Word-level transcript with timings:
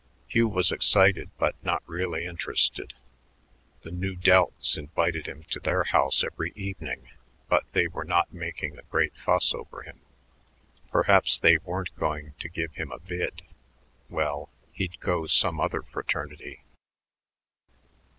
Hugh 0.27 0.47
was 0.47 0.71
excited 0.71 1.29
but 1.37 1.63
not 1.63 1.87
really 1.87 2.25
interested. 2.25 2.95
The 3.83 3.91
Nu 3.91 4.15
Deltas 4.15 4.75
invited 4.75 5.27
him 5.27 5.43
to 5.51 5.59
their 5.59 5.83
house 5.83 6.23
every 6.23 6.51
evening, 6.55 7.09
but 7.49 7.65
they 7.73 7.87
were 7.87 8.03
not 8.03 8.33
making 8.33 8.79
a 8.79 8.89
great 8.89 9.15
fuss 9.15 9.53
over 9.53 9.83
him. 9.83 10.01
Perhaps 10.89 11.37
they 11.39 11.59
weren't 11.59 11.95
going 11.97 12.33
to 12.39 12.49
give 12.49 12.73
him 12.73 12.91
a 12.91 12.97
bid.... 12.97 13.43
Well, 14.09 14.49
he'd 14.71 14.99
go 15.01 15.27
some 15.27 15.59
other 15.59 15.83
fraternity. 15.83 16.63